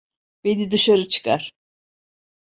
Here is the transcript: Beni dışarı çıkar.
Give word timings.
Beni 0.43 0.71
dışarı 0.71 1.07
çıkar. 1.07 1.53